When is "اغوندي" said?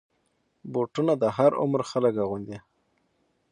2.23-2.57